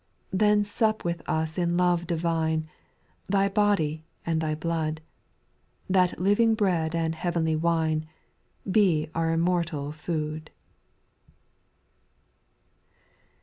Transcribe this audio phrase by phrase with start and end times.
[0.31, 0.37] 6.
[0.39, 2.67] Then sup with us in love divine;
[3.29, 4.99] Thy body and Thy blood.
[5.87, 8.07] That living bread and heavenly wine,
[8.71, 10.49] Be our immortal food.